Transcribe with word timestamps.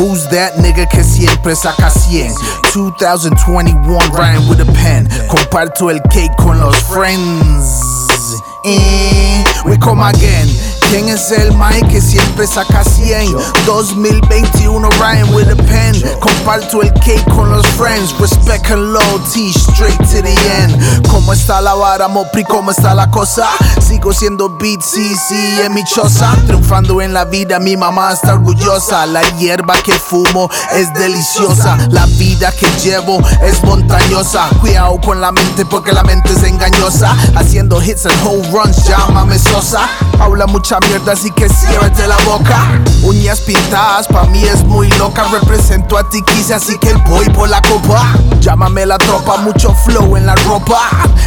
that 0.00 0.54
nigga 0.56 0.88
que 0.88 1.04
siempre 1.04 1.54
saca 1.54 1.90
100. 1.90 2.32
2021, 2.72 3.98
Ryan 4.12 4.48
with 4.48 4.60
a 4.60 4.64
pen. 4.72 5.06
Comparto 5.28 5.90
el 5.90 6.00
cake 6.08 6.34
con 6.36 6.58
los 6.58 6.74
friends. 6.84 7.84
Eh, 8.64 9.44
we 9.66 9.76
come 9.78 10.02
again. 10.02 10.48
¿Quién 10.88 11.08
es 11.08 11.30
el 11.30 11.52
Mike 11.52 11.86
que 11.88 12.00
siempre 12.00 12.46
saca 12.46 12.82
100? 12.82 13.32
2021 13.66 14.88
Ryan 14.98 15.34
with 15.34 15.50
a 15.50 15.56
pen. 15.56 15.94
Comparto 16.18 16.82
el 16.82 16.92
cake 16.94 17.24
con 17.34 17.50
los 17.50 17.66
friends. 17.76 18.18
Respect 18.18 18.70
and 18.70 18.92
loyalty 18.92 19.52
straight 19.52 19.98
to 19.98 20.22
the 20.22 20.34
end. 20.62 21.06
¿Cómo 21.08 21.34
está 21.34 21.60
la 21.60 21.74
vara, 21.74 22.08
Mopri? 22.08 22.42
¿Cómo 22.44 22.70
está 22.70 22.94
la 22.94 23.10
cosa? 23.10 23.48
Sigo 23.90 24.12
siendo 24.12 24.48
beat, 24.48 24.80
sí, 24.82 25.16
sí, 25.16 25.60
en 25.60 25.74
mi 25.74 25.82
choza. 25.82 26.32
Triunfando 26.46 27.02
en 27.02 27.12
la 27.12 27.24
vida, 27.24 27.58
mi 27.58 27.76
mamá 27.76 28.12
está 28.12 28.34
orgullosa. 28.34 29.04
La 29.04 29.20
hierba 29.36 29.74
que 29.82 29.92
fumo 29.94 30.48
es 30.72 30.94
deliciosa. 30.94 31.76
La 31.90 32.06
vida 32.06 32.52
que 32.52 32.70
llevo 32.80 33.18
es 33.42 33.60
montañosa. 33.64 34.48
Cuidado 34.60 35.00
con 35.00 35.20
la 35.20 35.32
mente 35.32 35.66
porque 35.66 35.92
la 35.92 36.04
mente 36.04 36.30
es 36.30 36.44
engañosa. 36.44 37.16
Haciendo 37.34 37.82
hits 37.82 38.06
and 38.06 38.14
home 38.24 38.48
runs, 38.52 38.84
llámame 38.84 39.36
Sosa. 39.40 39.88
Habla 40.20 40.46
mucha 40.46 40.78
mierda, 40.78 41.14
así 41.14 41.32
que 41.32 41.48
ciérrate 41.48 42.06
la 42.06 42.16
boca. 42.18 42.79
Pintadas, 43.20 44.08
pa' 44.08 44.24
mí 44.24 44.42
es 44.42 44.64
muy 44.64 44.88
loca. 44.92 45.24
Represento 45.30 45.98
a 45.98 46.08
Tikise, 46.08 46.54
así 46.54 46.76
que 46.78 46.94
voy 47.06 47.28
por 47.28 47.50
la 47.50 47.60
copa. 47.62 48.14
Llámame 48.40 48.86
la 48.86 48.96
tropa, 48.96 49.36
mucho 49.36 49.74
flow 49.84 50.16
en 50.16 50.24
la 50.24 50.34
ropa. 50.36 50.80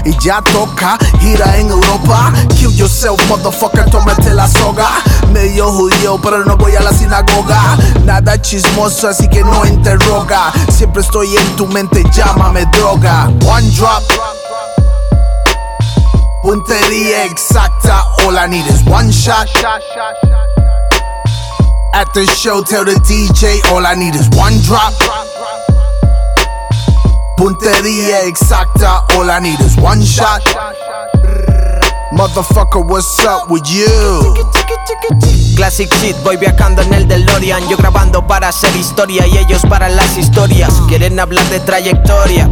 Y 0.03 0.11
ya 0.19 0.41
toca, 0.41 0.97
gira 1.19 1.55
en 1.57 1.69
Europa. 1.69 2.33
Kill 2.57 2.75
yourself, 2.75 3.23
motherfucker, 3.29 3.89
tómate 3.91 4.33
la 4.33 4.47
soga. 4.47 4.89
Medio 5.31 5.71
judío, 5.71 6.19
pero 6.21 6.43
no 6.43 6.57
voy 6.57 6.75
a 6.75 6.81
la 6.81 6.91
sinagoga. 6.91 7.77
Nada 8.03 8.41
chismoso, 8.41 9.07
así 9.07 9.29
que 9.29 9.43
no 9.43 9.63
interroga. 9.65 10.51
Siempre 10.75 11.03
estoy 11.03 11.37
en 11.37 11.55
tu 11.55 11.67
mente, 11.67 12.03
llámame 12.11 12.65
droga. 12.73 13.31
One 13.45 13.69
drop. 13.71 14.03
Puntería 16.41 17.25
exacta, 17.25 18.03
all 18.25 18.37
I 18.37 18.49
need 18.49 18.65
is 18.67 18.83
one 18.87 19.11
shot. 19.11 19.47
At 21.93 22.11
the 22.13 22.25
show, 22.25 22.63
tell 22.63 22.83
the 22.83 22.93
DJ, 23.05 23.61
all 23.71 23.85
I 23.85 23.93
need 23.93 24.15
is 24.15 24.27
one 24.33 24.57
drop. 24.65 24.93
Puntería 27.37 28.25
exacta, 28.25 29.05
all 29.15 29.29
I 29.29 29.39
need 29.39 29.59
is 29.59 29.77
one 29.77 30.01
shot. 30.01 30.41
Motherfucker, 32.11 32.83
what's 32.83 33.23
up 33.25 33.49
with 33.49 33.67
you? 33.69 33.87
Classic 35.55 35.91
shit, 35.95 36.15
voy 36.23 36.37
viajando 36.37 36.81
en 36.81 36.93
el 36.93 37.07
DeLorean 37.07 37.67
Yo 37.69 37.77
grabando 37.77 38.25
para 38.25 38.47
hacer 38.47 38.75
historia 38.75 39.27
y 39.27 39.37
ellos 39.37 39.61
para 39.69 39.87
las 39.87 40.17
historias 40.17 40.73
Quieren 40.87 41.19
hablar 41.19 41.45
de 41.49 41.59
trayectoria 41.59 42.49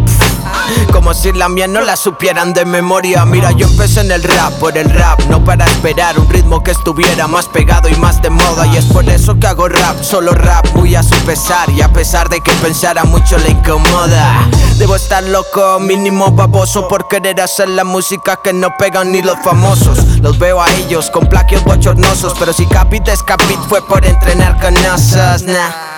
Como 0.92 1.14
si 1.14 1.32
la 1.32 1.50
mía 1.50 1.68
no 1.68 1.82
la 1.82 1.96
supieran 1.96 2.54
de 2.54 2.66
memoria. 2.66 3.26
Mira, 3.26 3.52
yo 3.52 3.68
empecé 3.68 4.02
en 4.02 4.12
el 4.12 4.24
rap 4.24 4.54
por 4.54 4.78
el 4.78 4.90
rap 4.90 5.20
No 5.30 5.44
para 5.44 5.66
esperar 5.66 6.20
un 6.20 6.30
ritmo 6.30 6.64
que 6.64 6.72
estuviera 6.72 7.28
más 7.28 7.48
pegado 7.48 7.90
y 7.90 7.96
más 7.96 8.22
de 8.22 8.30
moda. 8.30 8.68
Y 8.68 8.78
es 8.78 8.86
por 8.86 9.08
eso 9.10 9.40
que 9.40 9.48
hago 9.48 9.68
rap, 9.68 10.02
solo 10.02 10.34
rap 10.34 10.66
muy 10.76 10.96
a 10.96 11.04
su 11.04 11.16
pesar. 11.26 11.70
Y 11.70 11.82
a 11.82 11.92
pesar 11.92 12.30
de 12.30 12.42
que 12.42 12.52
pensara 12.54 13.04
mucho 13.04 13.38
le 13.38 13.52
incomoda. 13.52 14.48
Debo 14.78 14.96
estar 14.96 15.24
loco, 15.24 15.80
mínimo 15.80 16.32
baboso 16.32 16.88
Por 16.88 17.08
querer 17.08 17.40
hacer 17.40 17.70
la 17.70 17.84
música 17.84 18.40
que 18.44 18.52
no 18.52 18.76
pegan 18.78 19.12
ni 19.12 19.22
los 19.22 19.38
famosos. 19.44 20.20
Los 20.22 20.40
veo 20.40 20.62
a 20.62 20.72
ellos 20.72 21.12
con 21.12 21.28
plaquios 21.28 21.64
bochornosos 21.64 22.34
Pero 22.40 22.54
si 22.54 22.66
capit 22.66 23.08
es 23.08 23.22
capit 23.24 23.60
fue 23.70 23.86
por 23.88 24.06
entrenar 24.06 24.60
con 24.60 24.76
osos, 24.78 25.44
nah 25.44 25.91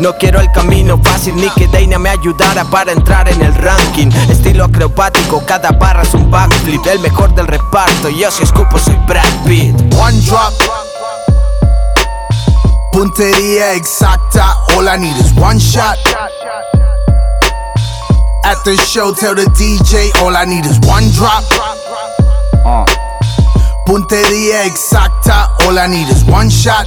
no 0.00 0.14
quiero 0.16 0.40
el 0.40 0.50
camino 0.52 0.98
fácil 1.02 1.36
ni 1.36 1.48
que 1.50 1.66
Dana 1.68 1.98
me 1.98 2.10
ayudara 2.10 2.64
para 2.64 2.92
entrar 2.92 3.28
en 3.28 3.40
el 3.42 3.54
ranking 3.54 4.08
Estilo 4.28 4.64
acrobático, 4.64 5.42
cada 5.46 5.70
barra 5.70 6.02
es 6.02 6.14
un 6.14 6.30
backflip 6.30 6.86
El 6.86 7.00
mejor 7.00 7.34
del 7.34 7.46
reparto, 7.46 8.08
yo 8.08 8.30
si 8.30 8.42
escupo 8.44 8.78
soy 8.78 8.96
Brad 9.06 9.44
Pitt 9.46 9.74
One 9.94 10.20
drop. 10.22 10.52
Puntería 12.92 13.74
exacta, 13.74 14.56
all 14.76 14.88
I 14.88 14.96
need 14.98 15.16
is 15.18 15.32
one 15.36 15.58
shot. 15.58 15.98
At 18.44 18.56
the 18.64 18.76
show, 18.76 19.14
tell 19.14 19.34
the 19.34 19.44
DJ, 19.54 20.10
all 20.22 20.36
I 20.36 20.44
need 20.44 20.66
is 20.66 20.80
one 20.80 21.08
drop. 21.12 21.44
Puntería 23.86 24.64
exacta, 24.64 25.54
all 25.64 25.78
I 25.78 25.86
need 25.86 26.08
is 26.08 26.24
one 26.24 26.50
shot. 26.50 26.86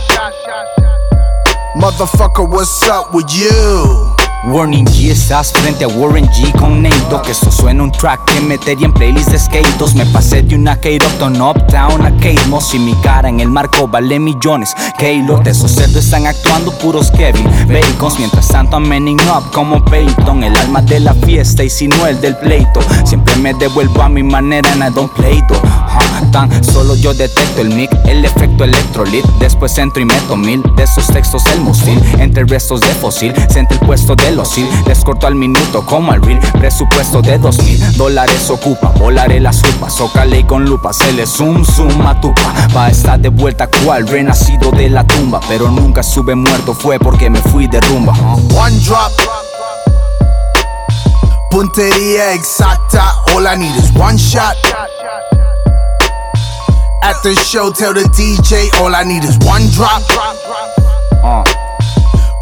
Motherfucker, 1.75 2.47
what's 2.49 2.83
up 2.83 3.13
with 3.13 3.33
you? 3.33 4.20
Warning 4.43 4.85
G, 4.85 5.11
estás 5.11 5.51
frente 5.51 5.83
a 5.83 5.87
Warren 5.87 6.27
G 6.29 6.51
con 6.59 6.81
Nate 6.81 6.95
Que 7.23 7.31
esto 7.31 7.51
suena 7.51 7.83
un 7.83 7.91
track 7.91 8.25
que 8.25 8.41
metería 8.41 8.87
en 8.87 8.93
playlist 8.93 9.29
de 9.29 9.37
skatos 9.37 9.93
Me 9.93 10.03
pasé 10.07 10.41
de 10.41 10.55
una 10.55 10.75
K-Rockton 10.75 11.39
Uptown 11.39 12.03
a 12.03 12.11
Kate 12.17 12.43
Moss 12.47 12.73
Y 12.73 12.79
mi 12.79 12.95
cara 13.03 13.29
en 13.29 13.39
el 13.39 13.49
marco 13.49 13.87
vale 13.87 14.19
millones 14.19 14.73
Keylor, 14.97 15.47
esos 15.47 15.71
cerdos 15.71 16.05
están 16.05 16.25
actuando 16.25 16.71
puros 16.79 17.11
Kevin 17.11 17.47
Bacons. 17.67 18.17
Mientras 18.17 18.47
tanto 18.47 18.77
I'm 18.77 18.87
manning 18.87 19.19
up 19.21 19.51
como 19.53 19.83
Peyton 19.85 20.43
El 20.43 20.57
alma 20.57 20.81
de 20.81 20.99
la 20.99 21.13
fiesta 21.13 21.63
y 21.63 21.69
si 21.69 21.87
no 21.87 22.07
el 22.07 22.19
del 22.19 22.35
pleito. 22.37 22.79
Siempre 23.05 23.35
me 23.35 23.53
devuelvo 23.53 24.01
a 24.01 24.09
mi 24.09 24.23
manera 24.23 24.71
and 24.73 24.83
I 24.83 24.93
don't 24.93 25.11
play 25.13 25.41
Huh, 25.51 26.31
Tan 26.31 26.63
solo 26.63 26.95
yo 26.95 27.13
detecto 27.13 27.61
el 27.61 27.69
mic, 27.69 27.91
el 28.05 28.23
efecto 28.23 28.63
electrolit. 28.63 29.25
Después 29.39 29.77
entro 29.77 30.01
y 30.01 30.05
meto 30.05 30.35
mil 30.37 30.63
de 30.75 30.83
esos 30.83 31.07
textos 31.07 31.43
el 31.47 31.61
musil 31.61 32.01
Entre 32.19 32.43
restos 32.45 32.81
de 32.81 32.87
fósil, 32.87 33.33
siente 33.49 33.73
el 33.73 33.79
puesto 33.81 34.15
de 34.15 34.30
sil 34.39 34.67
Les 34.87 35.03
corto 35.03 35.27
al 35.27 35.35
minuto 35.35 35.85
como 35.85 36.11
al 36.11 36.21
reel. 36.21 36.39
Presupuesto 36.59 37.21
de 37.21 37.37
dos 37.37 37.57
mil 37.63 37.97
dólares 37.97 38.49
ocupa. 38.49 38.89
Volaré 38.97 39.39
las 39.39 39.59
upas, 39.59 39.95
y 40.33 40.43
con 40.43 40.65
lupa 40.65 40.93
Se 40.93 41.11
le 41.11 41.25
zoom 41.25 41.65
zoom 41.65 42.01
a 42.07 42.19
tu 42.19 42.33
pa. 42.33 42.53
Va 42.75 42.85
a 42.85 42.89
estar 42.89 43.19
de 43.19 43.29
vuelta 43.29 43.67
cual 43.67 44.07
renacido 44.07 44.71
de 44.71 44.89
la 44.89 45.05
tumba. 45.05 45.39
Pero 45.47 45.69
nunca 45.69 46.01
sube 46.03 46.35
muerto 46.35 46.73
fue 46.73 46.99
porque 46.99 47.29
me 47.29 47.39
fui 47.41 47.67
de 47.67 47.79
rumba. 47.81 48.13
One 48.55 48.79
drop. 48.79 49.11
Puntería 51.49 52.31
exacta, 52.31 53.13
all 53.35 53.45
I 53.45 53.57
need 53.57 53.75
is 53.75 53.91
one 53.93 54.17
shot. 54.17 54.55
At 57.03 57.21
the 57.23 57.35
show, 57.35 57.71
tell 57.73 57.93
the 57.93 58.03
DJ, 58.15 58.69
all 58.79 58.95
I 58.95 59.03
need 59.03 59.25
is 59.25 59.37
one 59.45 59.67
drop. 59.71 60.01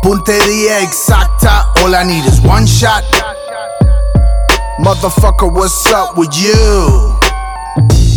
Puntería 0.02 0.80
exacta, 0.82 1.72
all 1.84 1.94
I 1.94 2.04
need 2.04 2.26
is 2.26 2.40
one 2.42 2.66
shot. 2.66 3.04
Motherfucker, 4.80 5.52
what's 5.52 5.92
up 5.92 6.18
with 6.18 6.34
you? 6.38 8.09